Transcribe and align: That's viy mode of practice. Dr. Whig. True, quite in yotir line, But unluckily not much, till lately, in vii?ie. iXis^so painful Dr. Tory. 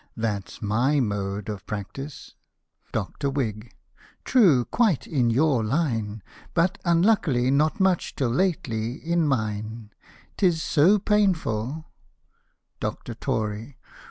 That's 0.17 0.57
viy 0.57 0.99
mode 0.99 1.47
of 1.47 1.63
practice. 1.67 2.33
Dr. 2.91 3.29
Whig. 3.29 3.71
True, 4.25 4.65
quite 4.65 5.05
in 5.05 5.29
yotir 5.29 5.63
line, 5.63 6.23
But 6.55 6.79
unluckily 6.83 7.51
not 7.51 7.79
much, 7.79 8.15
till 8.15 8.31
lately, 8.31 8.93
in 8.95 9.27
vii?ie. 9.29 9.91
iXis^so 10.39 11.05
painful 11.05 11.85
Dr. 12.79 13.13
Tory. 13.13 13.77